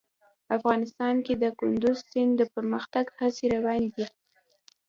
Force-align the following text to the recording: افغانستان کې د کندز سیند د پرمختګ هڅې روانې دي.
افغانستان 0.57 1.15
کې 1.25 1.33
د 1.43 1.45
کندز 1.59 1.97
سیند 2.09 2.31
د 2.39 2.41
پرمختګ 2.53 3.05
هڅې 3.19 3.45
روانې 3.55 3.89
دي. 3.95 4.05